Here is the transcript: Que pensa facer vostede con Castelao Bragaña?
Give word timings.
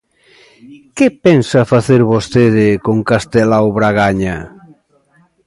Que 0.95 1.07
pensa 1.25 1.69
facer 1.73 2.01
vostede 2.13 2.67
con 2.85 2.97
Castelao 3.09 3.67
Bragaña? 3.77 4.37